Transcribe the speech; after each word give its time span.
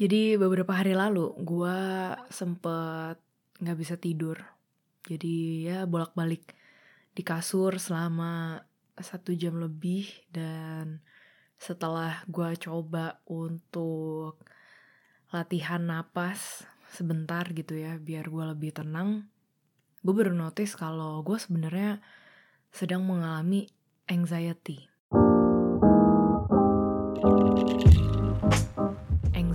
Jadi 0.00 0.40
beberapa 0.40 0.72
hari 0.80 0.96
lalu 0.96 1.28
gue 1.44 1.78
sempet 2.32 3.20
nggak 3.60 3.78
bisa 3.78 4.00
tidur. 4.00 4.40
Jadi 5.04 5.68
ya 5.68 5.84
bolak-balik 5.84 6.56
di 7.12 7.20
kasur 7.20 7.76
selama 7.76 8.64
satu 8.96 9.36
jam 9.36 9.60
lebih 9.60 10.08
dan 10.32 11.04
setelah 11.60 12.24
gue 12.32 12.48
coba 12.56 13.20
untuk 13.28 14.40
latihan 15.36 15.84
napas 15.84 16.64
sebentar 16.90 17.44
gitu 17.52 17.76
ya 17.76 18.00
biar 18.00 18.26
gue 18.26 18.44
lebih 18.56 18.74
tenang, 18.74 19.30
gue 20.02 20.14
baru 20.16 20.34
notice 20.34 20.74
kalau 20.74 21.22
gue 21.22 21.38
sebenarnya 21.38 22.02
sedang 22.74 23.06
mengalami 23.06 23.70
anxiety. 24.10 24.89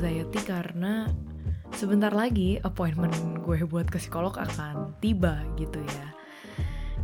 Anxiety 0.05 0.37
karena 0.45 1.09
sebentar 1.73 2.13
lagi 2.13 2.61
appointment 2.61 3.41
gue 3.41 3.65
buat 3.65 3.89
ke 3.89 3.97
psikolog 3.97 4.37
akan 4.37 4.93
tiba 5.01 5.41
gitu 5.57 5.81
ya. 5.81 6.07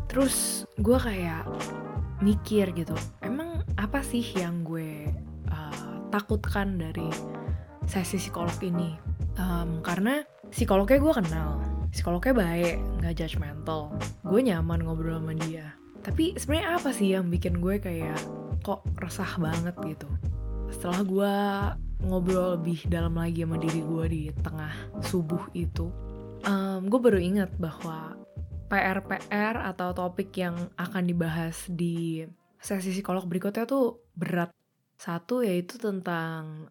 Terus 0.05 0.69
gue 0.77 1.01
kayak 1.01 1.49
mikir 2.21 2.69
gitu, 2.77 2.93
emang 3.25 3.65
apa 3.81 4.05
sih 4.05 4.21
yang 4.37 4.61
gue 4.61 5.09
uh, 5.49 5.93
takutkan 6.13 6.77
dari 6.77 7.09
sesi 7.89 8.21
psikolog 8.21 8.53
ini? 8.61 8.93
Um, 9.41 9.81
karena 9.81 10.21
psikolognya 10.53 11.01
gue 11.01 11.13
kenal, 11.25 11.57
psikolognya 11.89 12.37
baik, 12.37 12.77
nggak 13.01 13.17
judgmental, 13.17 13.97
gue 14.21 14.39
nyaman 14.45 14.85
ngobrol 14.85 15.17
sama 15.17 15.33
dia. 15.41 15.73
Tapi 16.05 16.37
sebenarnya 16.37 16.77
apa 16.77 16.93
sih 16.93 17.17
yang 17.17 17.33
bikin 17.33 17.57
gue 17.65 17.81
kayak 17.81 18.21
kok 18.61 18.85
resah 19.01 19.41
banget 19.41 19.73
gitu? 19.89 20.05
Setelah 20.70 21.01
gue 21.01 21.33
ngobrol 22.05 22.57
lebih 22.57 22.85
dalam 22.89 23.17
lagi 23.17 23.45
sama 23.45 23.57
diri 23.61 23.81
gue 23.81 24.05
di 24.09 24.23
tengah 24.41 24.73
subuh 25.05 25.51
itu, 25.53 25.89
um, 26.45 26.85
gue 26.89 26.99
baru 26.99 27.20
ingat 27.21 27.53
bahwa 27.62 28.17
PR-PR 28.71 29.59
atau 29.67 29.91
topik 29.91 30.31
yang 30.39 30.55
akan 30.79 31.03
dibahas 31.03 31.67
di 31.67 32.23
sesi 32.55 32.95
psikolog 32.95 33.27
berikutnya 33.27 33.67
tuh 33.67 33.99
berat. 34.15 34.55
Satu 34.95 35.43
yaitu 35.43 35.76
tentang 35.81 36.70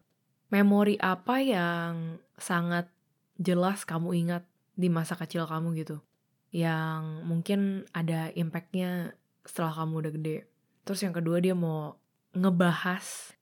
memori 0.49 0.97
apa 0.97 1.43
yang 1.43 2.17
sangat 2.39 2.89
jelas 3.37 3.85
kamu 3.85 4.17
ingat 4.17 4.43
di 4.73 4.89
masa 4.89 5.13
kecil 5.13 5.45
kamu 5.45 5.77
gitu. 5.83 6.01
Yang 6.49 7.01
mungkin 7.27 7.59
ada 7.93 8.33
impactnya 8.33 9.13
setelah 9.45 9.85
kamu 9.85 9.93
udah 10.01 10.11
gede. 10.17 10.37
Terus 10.83 10.99
yang 11.05 11.13
kedua 11.13 11.37
dia 11.37 11.53
mau 11.53 12.01
ngebahas 12.33 13.35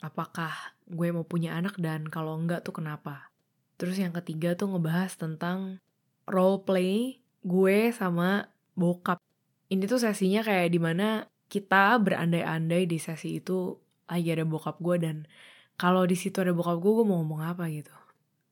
apakah 0.00 0.76
gue 0.86 1.08
mau 1.10 1.26
punya 1.26 1.56
anak 1.56 1.78
dan 1.80 2.06
kalau 2.06 2.36
enggak 2.36 2.62
tuh 2.62 2.80
kenapa. 2.80 3.32
Terus 3.76 4.00
yang 4.00 4.12
ketiga 4.16 4.56
tuh 4.56 4.72
ngebahas 4.72 5.12
tentang 5.16 5.80
role 6.28 6.62
play 6.64 7.20
gue 7.46 7.92
sama 7.92 8.50
bokap. 8.74 9.20
Ini 9.68 9.84
tuh 9.86 10.00
sesinya 10.00 10.42
kayak 10.46 10.68
di 10.72 10.80
mana 10.80 11.26
kita 11.46 11.98
berandai-andai 12.02 12.86
di 12.90 12.98
sesi 12.98 13.38
itu 13.38 13.78
lagi 14.06 14.28
ada 14.30 14.46
bokap 14.46 14.78
gue 14.78 14.96
dan 15.02 15.16
kalau 15.76 16.08
di 16.08 16.16
situ 16.16 16.40
ada 16.40 16.56
bokap 16.56 16.80
gue, 16.80 16.92
gue 17.02 17.06
mau 17.06 17.20
ngomong 17.20 17.42
apa 17.44 17.68
gitu. 17.68 17.92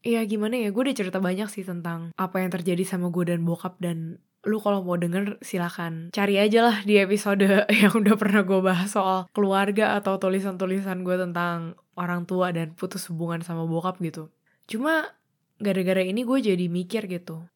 Iya 0.04 0.20
gimana 0.28 0.60
ya, 0.60 0.68
gue 0.68 0.82
udah 0.84 0.96
cerita 0.96 1.16
banyak 1.16 1.48
sih 1.48 1.64
tentang 1.64 2.12
apa 2.20 2.36
yang 2.44 2.52
terjadi 2.52 2.84
sama 2.84 3.08
gue 3.08 3.24
dan 3.24 3.40
bokap 3.40 3.80
dan 3.80 4.20
lu 4.44 4.60
kalau 4.60 4.84
mau 4.84 5.00
denger 5.00 5.40
silahkan 5.40 6.12
cari 6.12 6.36
aja 6.36 6.68
lah 6.68 6.76
di 6.84 7.00
episode 7.00 7.44
yang 7.80 7.92
udah 7.92 8.14
pernah 8.16 8.44
gue 8.44 8.60
bahas 8.60 8.92
soal 8.92 9.26
keluarga 9.32 9.96
atau 9.96 10.20
tulisan-tulisan 10.20 11.00
gue 11.00 11.16
tentang 11.16 11.74
orang 11.96 12.28
tua 12.28 12.52
dan 12.52 12.76
putus 12.76 13.08
hubungan 13.08 13.40
sama 13.40 13.64
bokap 13.64 14.00
gitu. 14.04 14.28
Cuma 14.68 15.16
gara-gara 15.56 16.04
ini 16.04 16.26
gue 16.26 16.38
jadi 16.44 16.66
mikir 16.68 17.08
gitu 17.08 17.46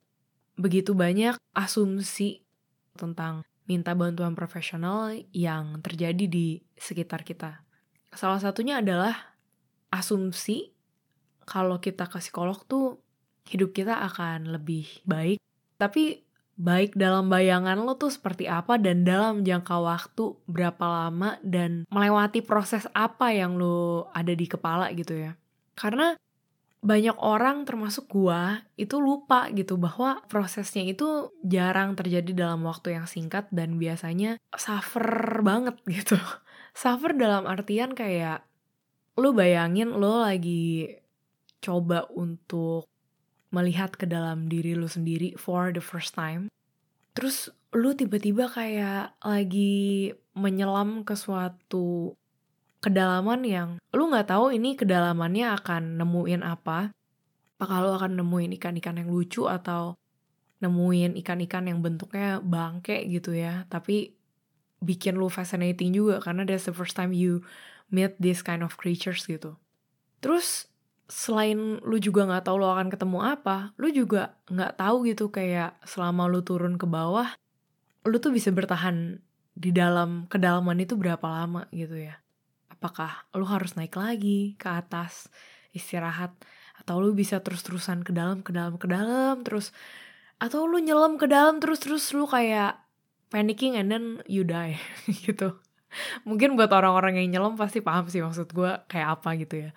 begitu 0.59 0.93
banyak 0.93 1.39
asumsi 1.55 2.43
tentang 2.99 3.47
minta 3.71 3.95
bantuan 3.95 4.35
profesional 4.35 5.15
yang 5.31 5.79
terjadi 5.79 6.27
di 6.27 6.59
sekitar 6.75 7.23
kita. 7.23 7.63
Salah 8.11 8.43
satunya 8.43 8.83
adalah 8.83 9.39
asumsi 9.95 10.75
kalau 11.47 11.79
kita 11.79 12.11
ke 12.11 12.19
psikolog 12.19 12.59
tuh 12.67 12.99
hidup 13.47 13.71
kita 13.71 14.03
akan 14.03 14.51
lebih 14.51 14.91
baik. 15.07 15.39
Tapi 15.79 16.27
baik 16.59 16.99
dalam 16.99 17.31
bayangan 17.31 17.79
lo 17.79 17.95
tuh 17.95 18.11
seperti 18.11 18.51
apa 18.51 18.83
dan 18.83 19.07
dalam 19.07 19.47
jangka 19.47 19.79
waktu 19.79 20.35
berapa 20.51 20.83
lama 20.83 21.39
dan 21.47 21.87
melewati 21.87 22.43
proses 22.43 22.91
apa 22.91 23.31
yang 23.31 23.55
lo 23.55 24.11
ada 24.11 24.35
di 24.35 24.47
kepala 24.51 24.91
gitu 24.91 25.15
ya. 25.15 25.39
Karena 25.79 26.19
banyak 26.79 27.15
orang 27.23 27.63
termasuk 27.63 28.11
gua 28.11 28.63
itu 28.75 28.99
lupa 28.99 29.51
gitu 29.55 29.79
bahwa 29.79 30.23
prosesnya 30.27 30.83
itu 30.87 31.31
jarang 31.47 31.95
terjadi 31.95 32.35
dalam 32.35 32.67
waktu 32.67 32.99
yang 32.99 33.07
singkat 33.07 33.47
dan 33.55 33.79
biasanya 33.79 34.43
suffer 34.59 35.39
banget 35.47 35.79
gitu. 36.03 36.19
Suffer 36.75 37.15
dalam 37.15 37.47
artian 37.47 37.95
kayak 37.95 38.43
lu 39.15 39.31
bayangin 39.31 39.95
lo 39.95 40.23
lagi 40.27 40.91
coba 41.59 42.07
untuk 42.15 42.87
melihat 43.49 43.97
ke 43.97 44.05
dalam 44.05 44.47
diri 44.47 44.77
lu 44.77 44.89
sendiri 44.89 45.37
for 45.41 45.73
the 45.73 45.81
first 45.81 46.13
time. 46.13 46.53
Terus 47.17 47.49
lu 47.73 47.93
tiba-tiba 47.93 48.49
kayak 48.49 49.17
lagi 49.21 50.13
menyelam 50.37 51.03
ke 51.05 51.19
suatu 51.19 52.15
kedalaman 52.79 53.43
yang 53.43 53.69
lu 53.91 54.09
nggak 54.09 54.31
tahu 54.31 54.55
ini 54.55 54.79
kedalamannya 54.79 55.53
akan 55.59 55.99
nemuin 55.99 56.43
apa. 56.47 56.95
Apakah 57.59 57.79
lu 57.83 57.91
akan 57.99 58.23
nemuin 58.23 58.55
ikan-ikan 58.61 59.03
yang 59.03 59.11
lucu 59.11 59.51
atau 59.51 59.99
nemuin 60.63 61.19
ikan-ikan 61.23 61.67
yang 61.67 61.83
bentuknya 61.83 62.39
bangke 62.39 63.03
gitu 63.11 63.35
ya. 63.35 63.67
Tapi 63.67 64.15
bikin 64.79 65.19
lu 65.19 65.27
fascinating 65.27 65.91
juga 65.91 66.23
karena 66.23 66.47
that's 66.47 66.71
the 66.71 66.75
first 66.75 66.95
time 66.95 67.11
you 67.11 67.43
meet 67.91 68.15
this 68.23 68.47
kind 68.47 68.63
of 68.63 68.79
creatures 68.79 69.27
gitu. 69.27 69.59
Terus 70.23 70.71
selain 71.09 71.81
lu 71.81 71.97
juga 71.97 72.29
nggak 72.29 72.45
tahu 72.45 72.57
lu 72.61 72.69
akan 72.69 72.93
ketemu 72.93 73.19
apa, 73.25 73.73
lu 73.81 73.89
juga 73.89 74.37
nggak 74.53 74.77
tahu 74.77 75.09
gitu 75.09 75.33
kayak 75.33 75.81
selama 75.89 76.29
lu 76.29 76.45
turun 76.45 76.77
ke 76.77 76.85
bawah, 76.85 77.33
lu 78.05 78.17
tuh 78.21 78.31
bisa 78.31 78.53
bertahan 78.53 79.17
di 79.57 79.73
dalam 79.73 80.29
kedalaman 80.29 80.77
itu 80.79 80.95
berapa 80.95 81.25
lama 81.25 81.65
gitu 81.73 81.97
ya. 81.97 82.21
Apakah 82.69 83.27
lu 83.35 83.49
harus 83.49 83.75
naik 83.75 83.97
lagi 83.97 84.55
ke 84.61 84.69
atas 84.69 85.33
istirahat 85.73 86.37
atau 86.79 87.01
lu 87.01 87.17
bisa 87.17 87.41
terus-terusan 87.41 88.05
ke 88.05 88.13
dalam 88.13 88.45
ke 88.45 88.53
dalam 88.55 88.79
ke 88.79 88.87
dalam 88.87 89.43
terus 89.43 89.75
atau 90.39 90.69
lu 90.69 90.79
nyelam 90.79 91.19
ke 91.19 91.27
dalam 91.27 91.59
terus 91.59 91.83
terus 91.83 92.15
lu 92.15 92.29
kayak 92.29 92.79
panicking 93.33 93.75
and 93.75 93.91
then 93.91 94.21
you 94.29 94.45
die 94.45 94.77
gitu. 95.25 95.57
Mungkin 96.29 96.53
buat 96.55 96.69
orang-orang 96.69 97.17
yang 97.25 97.41
nyelam 97.41 97.57
pasti 97.57 97.81
paham 97.81 98.13
sih 98.13 98.21
maksud 98.21 98.53
gue 98.53 98.77
kayak 98.93 99.19
apa 99.19 99.41
gitu 99.41 99.69
ya 99.69 99.73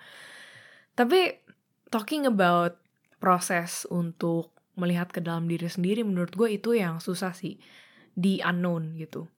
tapi 0.98 1.40
talking 1.88 2.28
about 2.28 2.80
proses 3.22 3.88
untuk 3.88 4.52
melihat 4.76 5.12
ke 5.12 5.20
dalam 5.20 5.46
diri 5.46 5.68
sendiri 5.68 6.00
menurut 6.02 6.32
gue 6.32 6.48
itu 6.56 6.72
yang 6.72 6.98
susah 6.98 7.36
sih 7.36 7.60
di 8.12 8.40
unknown 8.40 8.96
gitu 8.96 9.28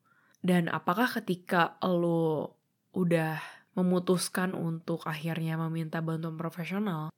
dan 0.45 0.69
apakah 0.69 1.09
ketika 1.09 1.81
lo 1.81 2.53
udah 2.93 3.41
memutuskan 3.81 4.53
untuk 4.53 5.01
akhirnya 5.09 5.57
meminta 5.57 6.05
bantuan 6.05 6.37
profesional, 6.37 7.09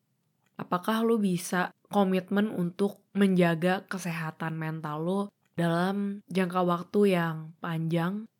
apakah 0.55 1.03
lo 1.03 1.19
bisa 1.19 1.75
komitmen 1.91 2.49
untuk 2.55 3.03
menjaga 3.19 3.83
kesehatan 3.91 4.55
mental 4.55 4.99
lo 5.03 5.21
dalam 5.59 6.23
jangka 6.31 6.63
waktu 6.63 7.19
yang 7.19 7.51
panjang 7.59 8.31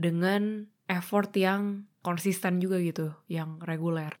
dengan 0.00 0.64
effort 0.88 1.30
yang 1.36 1.84
konsisten 2.00 2.56
juga 2.56 2.80
gitu, 2.80 3.12
yang 3.28 3.60
reguler. 3.60 4.16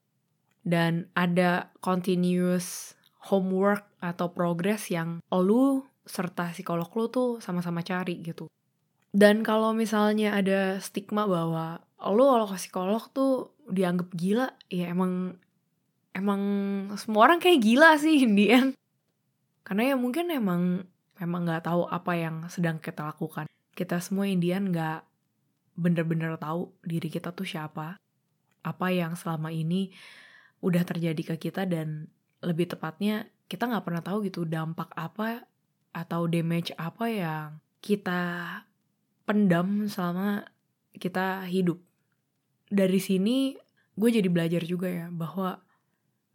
Dan 0.62 1.10
ada 1.18 1.74
continuous 1.82 2.94
homework 3.30 3.86
atau 3.98 4.30
progress 4.30 4.90
yang 4.90 5.22
lo 5.30 5.86
serta 6.02 6.50
psikolog 6.50 6.90
lo 6.94 7.04
tuh 7.10 7.30
sama-sama 7.38 7.82
cari 7.82 8.18
gitu. 8.22 8.50
Dan 9.12 9.44
kalau 9.44 9.76
misalnya 9.76 10.34
ada 10.34 10.80
stigma 10.80 11.28
bahwa 11.28 11.84
lo 12.10 12.24
kalau 12.34 12.46
ke 12.50 12.56
psikolog 12.58 13.02
tuh 13.14 13.54
dianggap 13.70 14.10
gila 14.10 14.48
ya 14.66 14.90
emang 14.90 15.38
emang 16.12 16.42
semua 16.98 17.30
orang 17.30 17.38
kayak 17.38 17.62
gila 17.62 17.94
sih 17.94 18.26
Indian 18.26 18.74
karena 19.62 19.94
ya 19.94 19.96
mungkin 19.96 20.28
emang 20.34 20.82
memang 21.22 21.46
nggak 21.46 21.70
tahu 21.70 21.86
apa 21.86 22.12
yang 22.18 22.42
sedang 22.50 22.82
kita 22.82 23.06
lakukan 23.06 23.46
kita 23.78 24.02
semua 24.02 24.26
Indian 24.26 24.66
nggak 24.68 25.06
bener-bener 25.78 26.34
tahu 26.36 26.74
diri 26.82 27.08
kita 27.08 27.30
tuh 27.30 27.46
siapa 27.46 27.96
apa 28.62 28.86
yang 28.90 29.14
selama 29.14 29.54
ini 29.54 29.94
udah 30.62 30.82
terjadi 30.86 31.34
ke 31.34 31.50
kita 31.50 31.66
dan 31.66 32.06
lebih 32.42 32.70
tepatnya 32.70 33.26
kita 33.50 33.68
nggak 33.68 33.84
pernah 33.84 34.02
tahu 34.02 34.24
gitu 34.26 34.46
dampak 34.46 34.94
apa 34.94 35.44
atau 35.92 36.24
damage 36.30 36.72
apa 36.80 37.04
yang 37.10 37.48
kita 37.84 38.22
pendam 39.26 39.90
selama 39.90 40.46
kita 40.96 41.44
hidup. 41.50 41.82
Dari 42.72 43.00
sini 43.02 43.58
gue 43.92 44.08
jadi 44.08 44.28
belajar 44.32 44.64
juga 44.64 44.88
ya 44.88 45.06
bahwa 45.12 45.60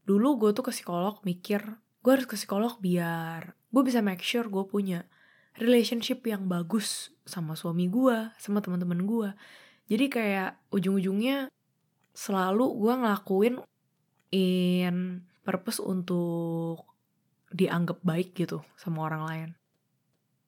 dulu 0.05 0.45
gue 0.45 0.51
tuh 0.53 0.69
ke 0.69 0.71
psikolog 0.71 1.19
mikir 1.25 1.81
gue 2.05 2.11
harus 2.13 2.29
ke 2.29 2.37
psikolog 2.37 2.77
biar 2.77 3.57
gue 3.73 3.81
bisa 3.83 3.99
make 3.99 4.21
sure 4.21 4.47
gue 4.47 4.63
punya 4.63 5.03
relationship 5.57 6.21
yang 6.23 6.45
bagus 6.45 7.11
sama 7.25 7.57
suami 7.57 7.89
gue 7.89 8.29
sama 8.37 8.61
teman-teman 8.61 9.03
gue. 9.03 9.29
Jadi 9.87 10.05
kayak 10.11 10.59
ujung-ujungnya 10.69 11.49
selalu 12.13 12.65
gue 12.77 12.93
ngelakuin 12.93 13.55
in 14.33 15.23
purpose 15.43 15.79
untuk 15.79 16.83
dianggap 17.51 18.03
baik 18.03 18.35
gitu 18.35 18.63
sama 18.75 19.07
orang 19.07 19.23
lain. 19.23 19.49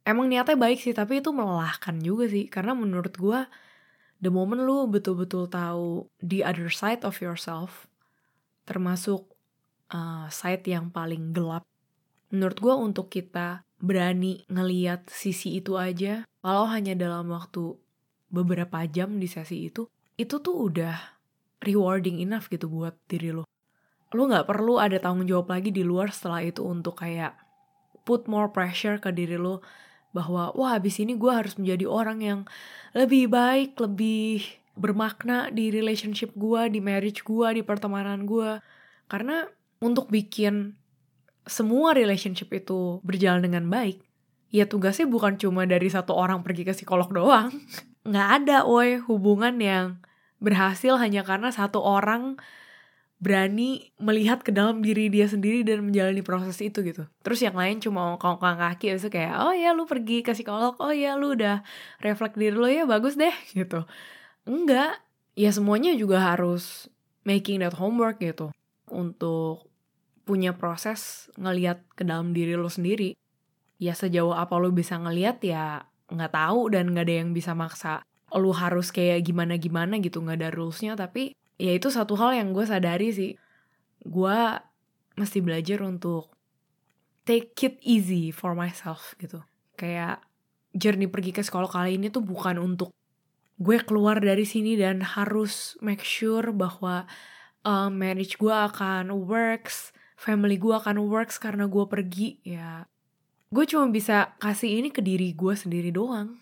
Emang 0.04 0.28
niatnya 0.28 0.58
baik 0.58 0.82
sih 0.82 0.96
tapi 0.96 1.22
itu 1.24 1.32
melelahkan 1.32 2.02
juga 2.02 2.28
sih. 2.28 2.50
Karena 2.52 2.76
menurut 2.76 3.16
gue 3.16 3.40
the 4.20 4.28
moment 4.28 4.62
lu 4.64 4.86
betul-betul 4.92 5.48
tahu 5.48 6.12
the 6.20 6.44
other 6.44 6.68
side 6.68 7.02
of 7.08 7.24
yourself 7.24 7.88
termasuk 8.68 9.26
uh, 9.96 10.28
side 10.30 10.68
yang 10.68 10.92
paling 10.92 11.32
gelap 11.32 11.64
menurut 12.30 12.60
gue 12.60 12.76
untuk 12.76 13.08
kita 13.10 13.64
berani 13.80 14.44
ngeliat 14.52 15.08
sisi 15.08 15.58
itu 15.58 15.80
aja 15.80 16.28
kalau 16.44 16.68
hanya 16.68 16.94
dalam 16.94 17.32
waktu 17.32 17.80
beberapa 18.30 18.86
jam 18.86 19.18
di 19.18 19.26
sesi 19.26 19.72
itu 19.72 19.88
itu 20.20 20.36
tuh 20.44 20.68
udah 20.70 20.96
rewarding 21.64 22.20
enough 22.20 22.52
gitu 22.52 22.68
buat 22.68 22.94
diri 23.08 23.34
lo 23.34 23.48
lo 24.14 24.22
nggak 24.26 24.48
perlu 24.50 24.82
ada 24.82 24.98
tanggung 24.98 25.30
jawab 25.30 25.54
lagi 25.54 25.70
di 25.70 25.86
luar 25.86 26.10
setelah 26.10 26.42
itu 26.42 26.66
untuk 26.66 27.02
kayak 27.02 27.38
put 28.08 28.26
more 28.26 28.50
pressure 28.50 28.98
ke 28.98 29.14
diri 29.14 29.38
lo 29.38 29.62
bahwa 30.10 30.50
wah 30.58 30.74
habis 30.74 30.98
ini 30.98 31.14
gue 31.14 31.30
harus 31.30 31.54
menjadi 31.62 31.86
orang 31.86 32.20
yang 32.26 32.40
lebih 32.98 33.30
baik 33.30 33.78
lebih 33.78 34.42
bermakna 34.74 35.54
di 35.54 35.70
relationship 35.70 36.34
gue 36.34 36.74
di 36.74 36.82
marriage 36.82 37.22
gue 37.22 37.48
di 37.54 37.62
pertemanan 37.62 38.26
gue 38.26 38.58
karena 39.06 39.46
untuk 39.80 40.10
bikin 40.10 40.80
semua 41.50 41.98
relationship 41.98 42.54
itu 42.54 43.02
berjalan 43.02 43.42
dengan 43.42 43.66
baik, 43.68 44.00
ya 44.54 44.70
tugasnya 44.70 45.10
bukan 45.10 45.36
cuma 45.42 45.66
dari 45.66 45.90
satu 45.90 46.14
orang 46.14 46.46
pergi 46.46 46.64
ke 46.64 46.74
psikolog 46.78 47.10
doang. 47.10 47.50
Nggak 48.10 48.30
ada, 48.44 48.58
woi, 48.70 49.02
hubungan 49.02 49.58
yang 49.60 50.00
berhasil 50.40 50.96
hanya 51.02 51.26
karena 51.26 51.52
satu 51.52 51.84
orang 51.84 52.40
berani 53.20 53.92
melihat 54.00 54.40
ke 54.40 54.56
dalam 54.56 54.80
diri 54.80 55.12
dia 55.12 55.28
sendiri 55.28 55.68
dan 55.68 55.84
menjalani 55.84 56.24
proses 56.24 56.56
itu 56.64 56.80
gitu. 56.88 57.04
Terus 57.20 57.40
yang 57.44 57.60
lain 57.60 57.84
cuma 57.84 58.16
ngongkong 58.16 58.40
kaki 58.40 58.96
itu 58.96 59.12
kayak, 59.12 59.44
oh 59.44 59.52
ya 59.52 59.76
lu 59.76 59.84
pergi 59.84 60.24
ke 60.24 60.32
psikolog, 60.32 60.80
oh 60.80 60.96
ya 60.96 61.20
lu 61.20 61.36
udah 61.36 61.60
refleks 62.00 62.40
diri 62.40 62.56
lo 62.56 62.72
ya 62.72 62.88
bagus 62.88 63.20
deh 63.20 63.36
gitu. 63.60 63.84
Enggak, 64.48 65.04
ya 65.36 65.52
semuanya 65.52 65.92
juga 66.00 66.32
harus 66.32 66.88
making 67.28 67.60
that 67.60 67.76
homework 67.76 68.24
gitu 68.24 68.56
untuk 68.88 69.68
punya 70.24 70.56
proses 70.56 71.28
ngeliat 71.36 71.84
ke 72.00 72.08
dalam 72.08 72.32
diri 72.32 72.56
lo 72.56 72.72
sendiri. 72.72 73.20
Ya 73.84 73.92
sejauh 73.96 74.32
apa 74.32 74.56
lo 74.56 74.72
bisa 74.72 74.96
ngeliat 74.96 75.44
ya 75.44 75.84
nggak 76.08 76.34
tahu 76.34 76.72
dan 76.72 76.96
nggak 76.96 77.06
ada 77.06 77.16
yang 77.22 77.30
bisa 77.36 77.54
maksa 77.54 78.02
lo 78.34 78.54
harus 78.54 78.94
kayak 78.94 79.26
gimana-gimana 79.26 79.98
gitu 80.02 80.22
nggak 80.22 80.38
ada 80.38 80.50
rulesnya 80.54 80.94
tapi 80.94 81.34
ya 81.60 81.76
itu 81.76 81.92
satu 81.92 82.16
hal 82.16 82.34
yang 82.40 82.56
gue 82.56 82.64
sadari 82.64 83.12
sih. 83.12 83.36
Gue 84.02 84.40
mesti 85.20 85.44
belajar 85.44 85.84
untuk 85.84 86.32
take 87.28 87.54
it 87.68 87.76
easy 87.84 88.32
for 88.32 88.56
myself 88.56 89.14
gitu. 89.20 89.44
Kayak 89.76 90.24
journey 90.72 91.12
pergi 91.12 91.36
ke 91.36 91.44
sekolah 91.44 91.68
kali 91.68 92.00
ini 92.00 92.08
tuh 92.08 92.24
bukan 92.24 92.58
untuk 92.58 92.96
gue 93.60 93.78
keluar 93.84 94.24
dari 94.24 94.48
sini 94.48 94.80
dan 94.80 95.04
harus 95.04 95.76
make 95.84 96.02
sure 96.02 96.56
bahwa 96.56 97.04
uh, 97.68 97.92
marriage 97.92 98.40
gue 98.40 98.56
akan 98.56 99.12
works 99.28 99.92
family 100.20 100.60
gue 100.60 100.76
akan 100.76 101.00
works 101.08 101.40
karena 101.40 101.72
gue 101.72 101.86
pergi 101.88 102.44
ya. 102.44 102.84
Gue 103.50 103.64
cuma 103.64 103.88
bisa 103.88 104.36
kasih 104.38 104.84
ini 104.84 104.92
ke 104.92 105.00
diri 105.00 105.32
gue 105.32 105.56
sendiri 105.56 105.96
doang. 105.96 106.36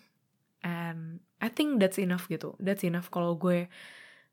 And 0.66 1.22
I 1.38 1.46
think 1.46 1.78
that's 1.78 1.96
enough 2.02 2.26
gitu. 2.26 2.58
That's 2.58 2.82
enough 2.82 3.08
kalau 3.14 3.38
gue 3.38 3.70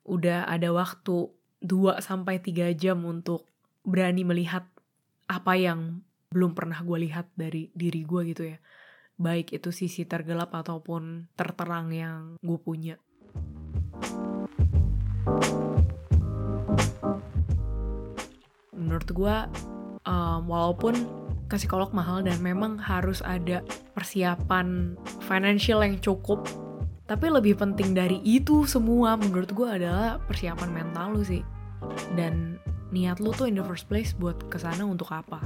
udah 0.05 0.45
ada 0.45 0.69
waktu 0.69 1.33
2 1.65 1.97
sampai 1.97 2.37
tiga 2.37 2.69
jam 2.77 3.01
untuk 3.09 3.49
berani 3.81 4.21
melihat 4.21 4.69
apa 5.25 5.57
yang 5.57 6.05
belum 6.29 6.53
pernah 6.53 6.77
gue 6.85 7.09
lihat 7.09 7.33
dari 7.33 7.73
diri 7.73 8.05
gue 8.05 8.21
gitu 8.29 8.43
ya. 8.53 8.57
Baik 9.17 9.55
itu 9.55 9.73
sisi 9.73 10.05
tergelap 10.05 10.53
ataupun 10.53 11.33
terterang 11.33 11.89
yang 11.89 12.37
gue 12.45 12.59
punya. 12.61 13.01
Menurut 18.75 19.09
gue 19.09 19.35
um, 20.05 20.41
walaupun 20.45 20.93
ke 21.49 21.57
psikolog 21.57 21.93
mahal 21.93 22.21
dan 22.21 22.37
memang 22.41 22.77
harus 22.77 23.21
ada 23.25 23.61
persiapan 23.93 24.97
financial 25.25 25.81
yang 25.81 25.97
cukup 26.01 26.45
tapi 27.05 27.29
lebih 27.29 27.53
penting 27.53 27.93
dari 27.93 28.17
itu 28.25 28.65
semua 28.65 29.13
menurut 29.13 29.53
gue 29.53 29.69
adalah 29.69 30.17
persiapan 30.25 30.73
mental 30.73 31.13
lu 31.13 31.21
sih. 31.21 31.45
Dan 32.17 32.57
niat 32.89 33.21
lu 33.21 33.29
tuh 33.29 33.45
in 33.45 33.61
the 33.61 33.65
first 33.65 33.85
place 33.85 34.09
buat 34.17 34.41
ke 34.49 34.57
sana 34.57 34.81
untuk 34.89 35.13
apa? 35.13 35.37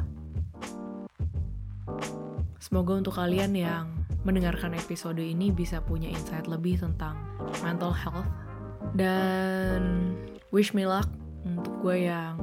Semoga 2.63 2.95
untuk 2.95 3.19
kalian 3.19 3.51
yang 3.59 3.91
mendengarkan 4.23 4.71
episode 4.71 5.19
ini 5.19 5.51
bisa 5.51 5.83
punya 5.83 6.07
insight 6.07 6.47
lebih 6.47 6.79
tentang 6.79 7.19
mental 7.59 7.91
health. 7.91 8.27
Dan 8.95 10.15
wish 10.55 10.71
me 10.71 10.87
luck 10.87 11.11
untuk 11.43 11.75
gue 11.83 12.07
yang 12.07 12.39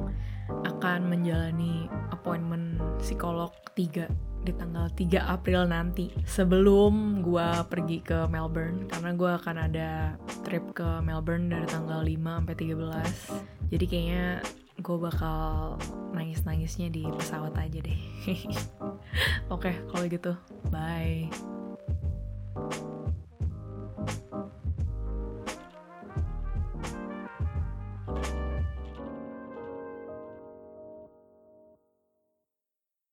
akan 0.77 1.09
menjalani 1.09 1.89
appointment 2.13 2.77
psikolog 3.01 3.49
3 3.73 4.05
di 4.47 4.55
tanggal 4.55 4.87
3 4.95 5.27
April 5.27 5.67
nanti 5.67 6.07
sebelum 6.23 7.19
gue 7.19 7.49
pergi 7.67 7.99
ke 7.99 8.31
Melbourne. 8.31 8.87
Karena 8.87 9.11
gue 9.11 9.31
akan 9.35 9.55
ada 9.67 10.15
trip 10.47 10.71
ke 10.71 11.03
Melbourne 11.03 11.51
dari 11.51 11.67
tanggal 11.67 11.99
5 11.99 12.15
sampai 12.15 12.55
13 12.55 13.57
jadi 13.67 13.85
kayaknya 13.85 14.25
gue 14.79 14.97
bakal 14.97 15.75
nangis-nangisnya 16.15 16.87
di 16.93 17.03
pesawat 17.03 17.51
aja 17.59 17.79
deh. 17.81 17.99
Oke 19.51 19.73
okay, 19.73 19.75
kalau 19.91 20.05
gitu 20.07 20.31
bye 20.71 21.56